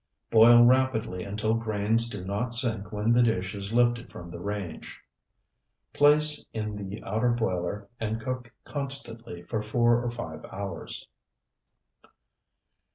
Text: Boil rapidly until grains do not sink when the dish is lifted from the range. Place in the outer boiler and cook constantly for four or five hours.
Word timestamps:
Boil 0.31 0.63
rapidly 0.63 1.23
until 1.23 1.53
grains 1.53 2.09
do 2.09 2.25
not 2.25 2.55
sink 2.55 2.91
when 2.91 3.13
the 3.13 3.21
dish 3.21 3.53
is 3.53 3.71
lifted 3.71 4.11
from 4.11 4.29
the 4.29 4.39
range. 4.39 4.99
Place 5.93 6.43
in 6.53 6.75
the 6.75 7.03
outer 7.03 7.29
boiler 7.29 7.87
and 7.99 8.19
cook 8.19 8.51
constantly 8.63 9.43
for 9.43 9.61
four 9.61 10.03
or 10.03 10.09
five 10.09 10.43
hours. 10.45 11.07